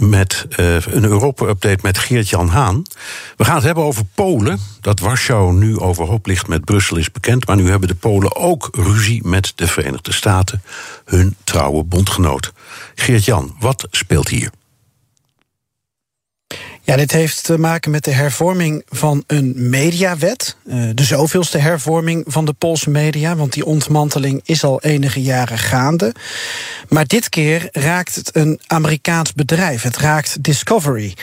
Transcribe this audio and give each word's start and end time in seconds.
met 0.00 0.46
uh, 0.56 0.74
een 0.74 1.04
Europa-update 1.04 1.78
met 1.82 1.98
Geert-Jan 1.98 2.48
Haan. 2.48 2.82
We 3.36 3.44
gaan 3.44 3.54
het 3.54 3.64
hebben 3.64 3.84
over 3.84 4.04
Polen. 4.14 4.58
Dat 4.80 5.00
Warschau 5.00 5.52
nu 5.52 5.78
overhoop 5.78 6.26
ligt 6.26 6.48
met 6.48 6.64
Brussel 6.64 6.96
is 6.96 7.12
bekend. 7.12 7.46
Maar 7.46 7.56
nu 7.56 7.70
hebben 7.70 7.88
de 7.88 7.94
Polen 7.94 8.36
ook 8.36 8.68
ruzie 8.72 9.26
met 9.26 9.52
de 9.54 9.66
Verenigde 9.66 10.12
Staten, 10.12 10.62
hun 11.04 11.36
trouwe 11.44 11.84
bondgenoot. 11.84 12.52
Geert-Jan, 12.94 13.56
wat 13.58 13.86
speelt 13.90 14.28
hier? 14.28 14.50
Ja, 16.90 16.96
dit 16.96 17.12
heeft 17.12 17.44
te 17.44 17.58
maken 17.58 17.90
met 17.90 18.04
de 18.04 18.10
hervorming 18.10 18.82
van 18.88 19.24
een 19.26 19.54
mediawet. 19.56 20.56
Uh, 20.66 20.90
de 20.94 21.04
zoveelste 21.04 21.58
hervorming 21.58 22.24
van 22.26 22.44
de 22.44 22.52
Poolse 22.52 22.90
media, 22.90 23.36
want 23.36 23.52
die 23.52 23.64
ontmanteling 23.64 24.40
is 24.44 24.64
al 24.64 24.82
enige 24.82 25.22
jaren 25.22 25.58
gaande. 25.58 26.14
Maar 26.88 27.06
dit 27.06 27.28
keer 27.28 27.68
raakt 27.72 28.14
het 28.14 28.36
een 28.36 28.60
Amerikaans 28.66 29.32
bedrijf. 29.32 29.82
Het 29.82 29.96
raakt 29.96 30.42
Discovery. 30.42 31.14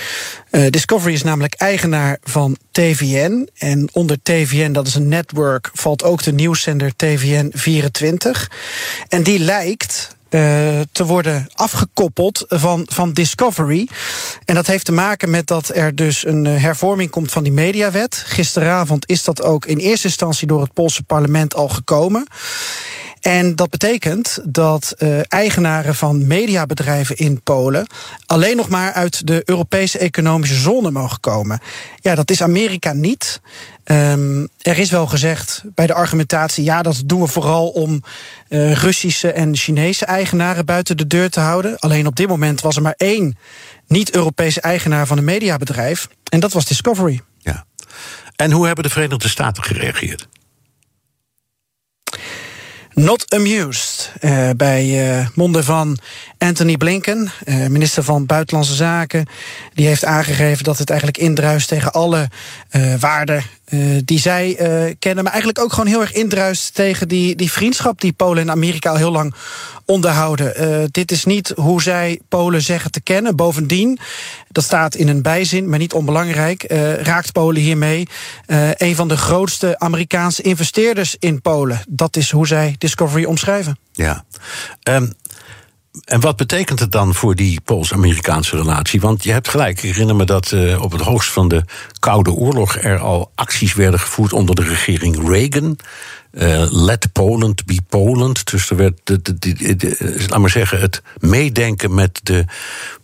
Uh, 0.52 0.70
Discovery 0.70 1.14
is 1.14 1.24
namelijk 1.24 1.54
eigenaar 1.54 2.18
van 2.24 2.58
TVN. 2.72 3.50
En 3.58 3.90
onder 3.92 4.18
TVN, 4.24 4.72
dat 4.72 4.88
is 4.88 4.96
een 4.96 5.08
network, 5.08 5.70
valt 5.74 6.04
ook 6.04 6.24
de 6.24 6.34
nieuwszender 6.34 6.96
TVN 6.96 7.52
24. 7.54 8.52
En 9.08 9.24
die 9.24 9.40
lijkt 9.40 10.17
uh, 10.30 10.80
te 10.92 11.06
worden 11.06 11.50
afgekoppeld 11.54 12.46
van, 12.48 12.86
van 12.90 13.14
Discovery. 13.14 13.88
En 14.46 14.56
dat 14.56 14.68
heeft 14.68 14.86
te 14.86 14.92
maken 14.92 15.30
met 15.30 15.48
dat 15.48 15.76
er 15.76 15.96
dus 15.96 16.26
een 16.26 16.46
uh, 16.46 16.62
hervorming 16.62 17.10
komt 17.10 17.32
van 17.32 17.44
die 17.44 17.52
mediawet. 17.52 18.24
Gisteravond 18.26 19.10
is 19.10 19.24
dat 19.24 19.42
ook 19.42 19.66
in 19.66 19.78
eerste 19.78 20.08
instantie 20.08 20.48
door 20.48 20.62
het 20.62 20.74
Poolse 20.74 21.04
parlement 21.04 21.56
al 21.56 21.70
gekomen. 21.70 22.28
En 23.28 23.56
dat 23.56 23.70
betekent 23.70 24.40
dat 24.44 24.96
uh, 24.98 25.20
eigenaren 25.28 25.96
van 25.96 26.28
mediabedrijven 26.28 27.18
in 27.18 27.42
Polen 27.42 27.88
alleen 28.26 28.56
nog 28.56 28.70
maar 28.70 28.94
uit 28.94 29.28
de 29.28 29.42
Europese 29.46 29.98
economische 29.98 30.56
zone 30.56 30.92
mogen 30.92 31.20
komen. 31.20 31.60
Ja, 32.02 32.16
dat 32.16 32.32
is 32.32 32.42
Amerika 32.42 32.94
niet. 32.94 33.42
Um, 33.84 34.48
er 34.62 34.78
is 34.78 34.92
wel 34.92 35.08
gezegd 35.08 35.64
bij 35.76 35.88
de 35.88 35.94
argumentatie, 35.94 36.64
ja, 36.64 36.82
dat 36.82 37.02
doen 37.06 37.22
we 37.22 37.28
vooral 37.28 37.68
om 37.68 38.04
uh, 38.50 38.74
Russische 38.74 39.32
en 39.32 39.56
Chinese 39.56 40.06
eigenaren 40.06 40.66
buiten 40.66 40.98
de 40.98 41.08
deur 41.08 41.30
te 41.30 41.40
houden. 41.40 41.80
Alleen 41.80 42.08
op 42.08 42.16
dit 42.16 42.28
moment 42.28 42.62
was 42.62 42.76
er 42.76 42.82
maar 42.82 42.96
één 42.98 43.38
niet-Europese 43.88 44.62
eigenaar 44.62 45.08
van 45.08 45.18
een 45.18 45.24
mediabedrijf. 45.24 46.08
En 46.30 46.40
dat 46.40 46.54
was 46.54 46.66
Discovery. 46.66 47.22
Ja. 47.38 47.66
En 48.36 48.52
hoe 48.52 48.66
hebben 48.66 48.84
de 48.84 48.90
Verenigde 48.90 49.30
Staten 49.30 49.64
gereageerd? 49.64 50.28
Not 52.98 53.34
amused. 53.34 54.12
Uh, 54.22 54.50
bij 54.56 55.18
uh, 55.20 55.28
monden 55.34 55.64
van 55.64 55.98
Anthony 56.38 56.78
Blinken, 56.78 57.32
uh, 57.46 57.68
minister 57.68 58.04
van 58.04 58.26
Buitenlandse 58.26 58.76
Zaken. 58.76 59.26
Die 59.74 59.88
heeft 59.88 60.06
aangegeven 60.06 60.64
dat 60.64 60.78
het 60.78 60.90
eigenlijk 60.90 61.20
indruist 61.20 61.68
tegen 61.68 61.92
alle 61.92 62.30
waarden 63.00 63.44
uh, 63.70 64.02
die 64.06 64.20
zij 64.20 64.48
uh, 64.50 64.94
kennen, 65.00 65.24
maar 65.24 65.34
eigenlijk 65.34 65.64
ook 65.64 65.74
gewoon 65.74 65.90
heel 65.90 66.02
erg 66.02 66.14
indruist 66.14 66.74
tegen 66.74 67.08
die, 67.08 67.36
die 67.36 67.52
vriendschap 67.52 68.02
die 68.02 68.14
Polen 68.14 68.42
en 68.42 68.52
Amerika 68.52 68.90
al 68.90 68.96
heel 68.96 69.12
lang 69.12 69.34
onderhouden. 69.86 70.82
Uh, 70.82 70.86
dit 70.92 71.12
is 71.12 71.26
niet 71.26 71.54
hoe 71.56 71.82
zij 71.82 72.20
Polen 72.30 72.62
zeggen 72.62 72.92
te 72.92 73.02
kennen. 73.02 73.36
Bovendien, 73.36 74.00
dat 74.52 74.64
staat 74.64 74.96
in 74.96 75.08
een 75.08 75.22
bijzin, 75.22 75.70
maar 75.70 75.80
niet 75.80 75.94
onbelangrijk, 75.94 76.66
raakt 77.02 77.32
Polen 77.32 77.62
hiermee 77.62 78.08
een 78.76 78.96
van 78.96 79.08
de 79.08 79.18
grootste 79.18 79.80
Amerikaanse 79.80 80.42
investeerders 80.42 81.16
in 81.20 81.42
Polen. 81.42 81.82
Dat 81.88 82.16
is 82.16 82.32
hoe 82.32 82.48
zij 82.48 82.76
Discovery 82.78 83.26
omschrijven. 83.26 83.78
Ja. 83.92 84.26
Um, 84.84 85.14
en 86.04 86.20
wat 86.20 86.36
betekent 86.36 86.80
het 86.80 86.92
dan 86.92 87.14
voor 87.14 87.36
die 87.36 87.62
Pools-Amerikaanse 87.62 88.56
relatie? 88.56 89.02
Want 89.02 89.24
je 89.24 89.32
hebt 89.32 89.48
gelijk, 89.48 89.78
ik 89.78 89.84
herinner 89.84 90.16
me 90.16 90.26
dat 90.26 90.52
uh, 90.52 90.82
op 90.82 90.92
het 90.92 91.02
hoogst 91.02 91.32
van 91.32 91.48
de 91.48 91.64
Koude 92.00 92.32
Oorlog 92.32 92.78
er 92.78 93.00
al 93.00 93.32
acties 93.36 93.74
werden 93.74 94.00
gevoerd 94.00 94.34
onder 94.34 94.56
de 94.56 94.64
regering 94.64 95.30
Reagan. 95.30 95.78
Uh, 96.32 96.72
let 96.72 97.12
Poland 97.12 97.66
be 97.66 97.80
Poland. 97.90 98.52
Dus 98.52 98.70
er 98.70 98.76
werd, 98.76 99.00
de, 99.04 99.22
de, 99.22 99.76
de, 99.76 100.26
laat 100.30 100.40
maar 100.40 100.50
zeggen, 100.50 100.80
het 100.80 101.02
meedenken 101.18 101.94
met 101.94 102.20
de 102.24 102.46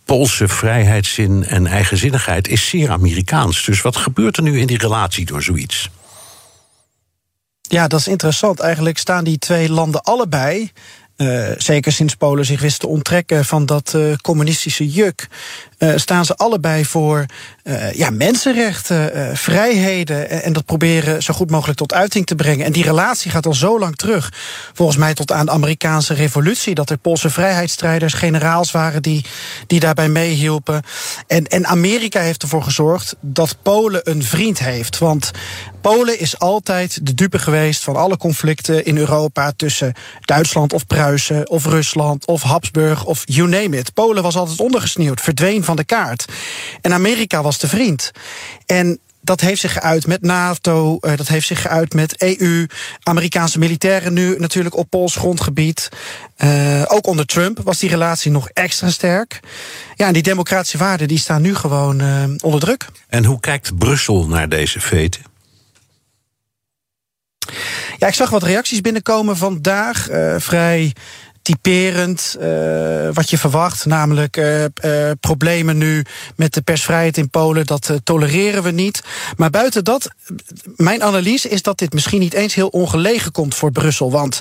Poolse 0.04 0.48
vrijheidszin 0.48 1.44
en 1.44 1.66
eigenzinnigheid 1.66 2.48
is 2.48 2.68
zeer 2.68 2.90
Amerikaans. 2.90 3.64
Dus 3.64 3.82
wat 3.82 3.96
gebeurt 3.96 4.36
er 4.36 4.42
nu 4.42 4.60
in 4.60 4.66
die 4.66 4.78
relatie 4.78 5.26
door 5.26 5.42
zoiets? 5.42 5.90
Ja, 7.60 7.88
dat 7.88 8.00
is 8.00 8.08
interessant. 8.08 8.60
Eigenlijk 8.60 8.98
staan 8.98 9.24
die 9.24 9.38
twee 9.38 9.70
landen 9.70 10.02
allebei 10.02 10.72
uh, 11.16 11.50
zeker 11.56 11.92
sinds 11.92 12.14
Polen 12.14 12.44
zich 12.44 12.60
wist 12.60 12.80
te 12.80 12.86
onttrekken 12.86 13.44
van 13.44 13.66
dat 13.66 13.92
uh, 13.96 14.14
communistische 14.16 14.90
juk, 14.90 15.28
uh, 15.78 15.92
staan 15.96 16.24
ze 16.24 16.36
allebei 16.36 16.84
voor 16.84 17.26
ja, 17.92 18.10
mensenrechten, 18.10 19.36
vrijheden. 19.36 20.42
En 20.42 20.52
dat 20.52 20.64
proberen 20.64 21.22
zo 21.22 21.34
goed 21.34 21.50
mogelijk 21.50 21.78
tot 21.78 21.92
uiting 21.92 22.26
te 22.26 22.34
brengen. 22.34 22.66
En 22.66 22.72
die 22.72 22.84
relatie 22.84 23.30
gaat 23.30 23.46
al 23.46 23.54
zo 23.54 23.78
lang 23.78 23.96
terug. 23.96 24.32
Volgens 24.72 24.98
mij 24.98 25.14
tot 25.14 25.32
aan 25.32 25.46
de 25.46 25.52
Amerikaanse 25.52 26.14
revolutie. 26.14 26.74
Dat 26.74 26.90
er 26.90 26.96
Poolse 26.96 27.30
vrijheidsstrijders, 27.30 28.12
generaals 28.12 28.70
waren 28.70 29.02
die, 29.02 29.24
die 29.66 29.80
daarbij 29.80 30.08
meehielpen. 30.08 30.82
En, 31.26 31.46
en 31.46 31.66
Amerika 31.66 32.20
heeft 32.20 32.42
ervoor 32.42 32.62
gezorgd 32.62 33.16
dat 33.20 33.56
Polen 33.62 34.10
een 34.10 34.22
vriend 34.22 34.58
heeft. 34.58 34.98
Want 34.98 35.30
Polen 35.80 36.20
is 36.20 36.38
altijd 36.38 37.06
de 37.06 37.14
dupe 37.14 37.38
geweest 37.38 37.84
van 37.84 37.96
alle 37.96 38.16
conflicten 38.16 38.84
in 38.84 38.96
Europa 38.96 39.52
tussen 39.56 39.94
Duitsland 40.20 40.72
of 40.72 40.86
Pruisen 40.86 41.48
of 41.48 41.66
Rusland 41.66 42.26
of 42.26 42.42
Habsburg 42.42 43.04
of 43.04 43.22
you 43.24 43.48
name 43.48 43.76
it. 43.76 43.94
Polen 43.94 44.22
was 44.22 44.36
altijd 44.36 44.60
ondergesneeuwd, 44.60 45.20
verdween 45.20 45.63
van 45.64 45.76
de 45.76 45.84
kaart. 45.84 46.24
En 46.80 46.92
Amerika 46.92 47.42
was 47.42 47.58
de 47.58 47.68
vriend. 47.68 48.10
En 48.66 48.98
dat 49.24 49.40
heeft 49.40 49.60
zich 49.60 49.72
geuit 49.72 50.06
met 50.06 50.22
NATO, 50.22 50.98
uh, 51.00 51.16
dat 51.16 51.28
heeft 51.28 51.46
zich 51.46 51.62
geuit 51.62 51.94
met 51.94 52.22
EU, 52.22 52.66
Amerikaanse 53.02 53.58
militairen 53.58 54.12
nu 54.12 54.38
natuurlijk 54.38 54.76
op 54.76 54.90
Pools 54.90 55.16
grondgebied. 55.16 55.88
Uh, 56.38 56.82
ook 56.86 57.06
onder 57.06 57.26
Trump 57.26 57.60
was 57.64 57.78
die 57.78 57.90
relatie 57.90 58.30
nog 58.30 58.48
extra 58.48 58.90
sterk. 58.90 59.40
Ja, 59.94 60.06
en 60.06 60.12
die 60.12 60.22
democratische 60.22 60.78
waarden 60.78 61.08
die 61.08 61.18
staan 61.18 61.42
nu 61.42 61.54
gewoon 61.54 62.02
uh, 62.02 62.24
onder 62.40 62.60
druk. 62.60 62.86
En 63.08 63.24
hoe 63.24 63.40
kijkt 63.40 63.78
Brussel 63.78 64.26
naar 64.26 64.48
deze 64.48 64.80
feten? 64.80 65.22
Ja, 67.98 68.06
ik 68.06 68.14
zag 68.14 68.30
wat 68.30 68.42
reacties 68.42 68.80
binnenkomen 68.80 69.36
vandaag. 69.36 70.10
Uh, 70.10 70.34
vrij 70.38 70.92
typerend 71.44 72.36
uh, 72.40 73.08
wat 73.12 73.30
je 73.30 73.38
verwacht. 73.38 73.86
Namelijk 73.86 74.36
uh, 74.36 74.64
uh, 74.64 75.10
problemen 75.20 75.78
nu 75.78 76.04
met 76.36 76.54
de 76.54 76.62
persvrijheid 76.62 77.16
in 77.16 77.30
Polen. 77.30 77.66
Dat 77.66 77.92
tolereren 78.04 78.62
we 78.62 78.70
niet. 78.70 79.02
Maar 79.36 79.50
buiten 79.50 79.84
dat, 79.84 80.08
mijn 80.76 81.02
analyse 81.02 81.48
is 81.48 81.62
dat 81.62 81.78
dit 81.78 81.92
misschien 81.92 82.20
niet 82.20 82.34
eens 82.34 82.54
heel 82.54 82.68
ongelegen 82.68 83.32
komt 83.32 83.54
voor 83.54 83.72
Brussel. 83.72 84.10
Want 84.10 84.40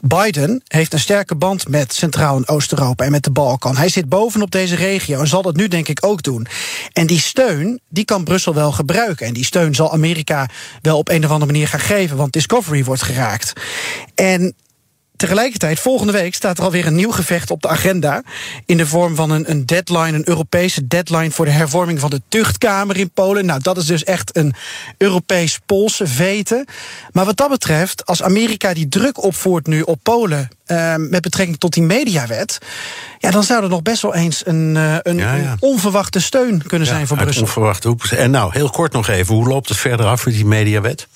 Biden 0.00 0.62
heeft 0.66 0.92
een 0.92 1.00
sterke 1.00 1.34
band 1.34 1.68
met 1.68 1.94
Centraal- 1.94 2.36
en 2.36 2.48
Oost-Europa 2.48 3.04
en 3.04 3.10
met 3.10 3.24
de 3.24 3.30
Balkan. 3.30 3.76
Hij 3.76 3.88
zit 3.88 4.08
bovenop 4.08 4.50
deze 4.50 4.74
regio 4.74 5.20
en 5.20 5.26
zal 5.26 5.42
dat 5.42 5.56
nu 5.56 5.68
denk 5.68 5.88
ik 5.88 6.06
ook 6.06 6.22
doen. 6.22 6.46
En 6.92 7.06
die 7.06 7.20
steun, 7.20 7.80
die 7.88 8.04
kan 8.04 8.24
Brussel 8.24 8.54
wel 8.54 8.72
gebruiken. 8.72 9.26
En 9.26 9.32
die 9.32 9.44
steun 9.44 9.74
zal 9.74 9.92
Amerika 9.92 10.48
wel 10.82 10.98
op 10.98 11.08
een 11.08 11.24
of 11.24 11.30
andere 11.30 11.52
manier 11.52 11.68
gaan 11.68 11.80
geven, 11.80 12.16
want 12.16 12.32
Discovery 12.32 12.84
wordt 12.84 13.02
geraakt. 13.02 13.52
En 14.14 14.54
tegelijkertijd, 15.26 15.80
volgende 15.80 16.12
week 16.12 16.34
staat 16.34 16.58
er 16.58 16.64
alweer 16.64 16.86
een 16.86 16.94
nieuw 16.94 17.10
gevecht 17.10 17.50
op 17.50 17.62
de 17.62 17.68
agenda. 17.68 18.22
In 18.66 18.76
de 18.76 18.86
vorm 18.86 19.14
van 19.14 19.30
een, 19.30 19.50
een 19.50 19.66
deadline, 19.66 20.12
een 20.12 20.28
Europese 20.28 20.86
deadline 20.86 21.30
voor 21.30 21.44
de 21.44 21.50
hervorming 21.50 22.00
van 22.00 22.10
de 22.10 22.22
tuchtkamer 22.28 22.96
in 22.96 23.10
Polen. 23.10 23.46
Nou, 23.46 23.60
dat 23.62 23.76
is 23.76 23.86
dus 23.86 24.04
echt 24.04 24.36
een 24.36 24.54
Europees-Poolse 24.98 26.06
vete. 26.06 26.66
Maar 27.12 27.24
wat 27.24 27.36
dat 27.36 27.48
betreft, 27.48 28.06
als 28.06 28.22
Amerika 28.22 28.74
die 28.74 28.88
druk 28.88 29.22
opvoert 29.22 29.66
nu 29.66 29.80
op 29.80 29.98
Polen. 30.02 30.48
Uh, 30.66 30.94
met 30.96 31.22
betrekking 31.22 31.58
tot 31.58 31.72
die 31.72 31.82
mediawet. 31.82 32.58
Ja, 33.18 33.30
dan 33.30 33.42
zou 33.42 33.62
er 33.62 33.68
nog 33.68 33.82
best 33.82 34.02
wel 34.02 34.14
eens 34.14 34.46
een, 34.46 34.74
uh, 34.76 34.96
een, 35.02 35.16
ja, 35.16 35.34
ja. 35.34 35.50
een 35.50 35.56
onverwachte 35.60 36.20
steun 36.20 36.62
kunnen 36.66 36.88
ja, 36.88 36.94
zijn 36.94 37.06
voor 37.06 37.16
Brussel. 37.16 37.42
Onverwachte 37.42 37.88
hoek. 37.88 38.04
En 38.04 38.30
nou, 38.30 38.52
heel 38.52 38.70
kort 38.70 38.92
nog 38.92 39.08
even, 39.08 39.34
hoe 39.34 39.48
loopt 39.48 39.68
het 39.68 39.78
verder 39.78 40.06
af 40.06 40.24
met 40.24 40.34
die 40.34 40.46
mediawet? 40.46 41.06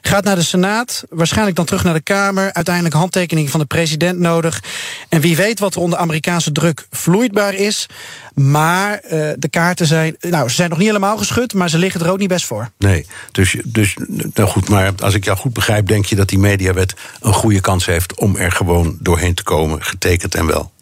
Gaat 0.00 0.24
naar 0.24 0.36
de 0.36 0.42
Senaat, 0.42 1.04
waarschijnlijk 1.08 1.56
dan 1.56 1.64
terug 1.64 1.84
naar 1.84 1.94
de 1.94 2.00
Kamer. 2.00 2.52
Uiteindelijk 2.52 2.94
handtekening 2.94 3.50
van 3.50 3.60
de 3.60 3.66
president 3.66 4.18
nodig. 4.18 4.62
En 5.08 5.20
wie 5.20 5.36
weet 5.36 5.58
wat 5.58 5.74
er 5.74 5.80
onder 5.80 5.98
Amerikaanse 5.98 6.52
druk 6.52 6.86
vloeidbaar 6.90 7.54
is. 7.54 7.86
Maar 8.34 9.00
uh, 9.04 9.10
de 9.36 9.48
kaarten 9.50 9.86
zijn, 9.86 10.16
nou, 10.20 10.48
ze 10.48 10.54
zijn 10.54 10.68
nog 10.68 10.78
niet 10.78 10.86
helemaal 10.86 11.16
geschud, 11.16 11.54
maar 11.54 11.70
ze 11.70 11.78
liggen 11.78 12.00
er 12.00 12.10
ook 12.10 12.18
niet 12.18 12.28
best 12.28 12.46
voor. 12.46 12.70
Nee, 12.78 13.06
dus, 13.30 13.56
dus 13.64 13.96
nou 14.34 14.48
goed, 14.48 14.68
maar 14.68 14.92
als 14.98 15.14
ik 15.14 15.24
jou 15.24 15.38
goed 15.38 15.52
begrijp, 15.52 15.86
denk 15.86 16.04
je 16.04 16.16
dat 16.16 16.28
die 16.28 16.38
mediawet 16.38 16.94
een 17.20 17.32
goede 17.32 17.60
kans 17.60 17.86
heeft 17.86 18.14
om 18.14 18.36
er 18.36 18.52
gewoon 18.52 18.96
doorheen 19.00 19.34
te 19.34 19.42
komen, 19.42 19.84
getekend 19.84 20.34
en 20.34 20.46
wel? 20.46 20.72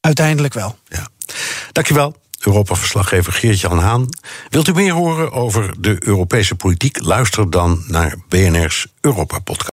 Uiteindelijk 0.00 0.54
wel. 0.54 0.78
Ja. 0.88 1.08
Dankjewel. 1.72 2.16
Europa-verslaggever 2.46 3.32
Geert-Jan 3.32 3.78
Haan. 3.78 4.08
Wilt 4.48 4.68
u 4.68 4.72
meer 4.72 4.92
horen 4.92 5.32
over 5.32 5.74
de 5.78 5.96
Europese 5.98 6.54
politiek? 6.54 7.04
Luister 7.04 7.50
dan 7.50 7.84
naar 7.86 8.16
BNR's 8.28 8.86
Europa-podcast. 9.00 9.72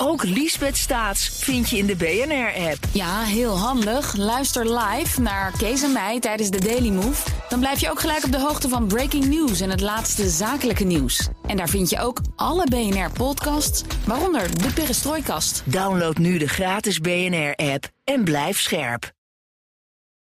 Ook 0.00 0.24
Liesbeth 0.24 0.76
Staats 0.76 1.28
vind 1.28 1.70
je 1.70 1.76
in 1.76 1.86
de 1.86 1.96
BNR-app. 1.96 2.78
Ja, 2.92 3.22
heel 3.22 3.58
handig. 3.58 4.16
Luister 4.16 4.78
live 4.78 5.20
naar 5.20 5.52
Kees 5.56 5.82
en 5.82 5.92
mij 5.92 6.20
tijdens 6.20 6.50
de 6.50 6.60
Daily 6.60 6.90
Move. 6.90 7.30
Dan 7.48 7.60
blijf 7.60 7.80
je 7.80 7.90
ook 7.90 8.00
gelijk 8.00 8.24
op 8.24 8.32
de 8.32 8.40
hoogte 8.40 8.68
van 8.68 8.86
breaking 8.86 9.24
news 9.24 9.60
en 9.60 9.70
het 9.70 9.80
laatste 9.80 10.28
zakelijke 10.28 10.84
nieuws. 10.84 11.28
En 11.46 11.56
daar 11.56 11.68
vind 11.68 11.90
je 11.90 12.00
ook 12.00 12.20
alle 12.36 12.66
BNR-podcasts, 12.66 13.82
waaronder 14.06 14.62
de 14.62 14.72
Perestrooikast. 14.72 15.62
Download 15.64 16.16
nu 16.16 16.38
de 16.38 16.48
gratis 16.48 16.98
BNR-app 16.98 17.88
en 18.04 18.24
blijf 18.24 18.60
scherp. 18.60 19.16